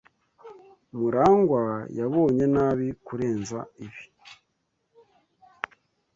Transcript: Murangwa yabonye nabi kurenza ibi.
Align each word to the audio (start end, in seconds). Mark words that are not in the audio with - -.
Murangwa 0.97 1.63
yabonye 1.99 2.45
nabi 2.55 2.87
kurenza 3.05 3.59
ibi. 3.85 4.03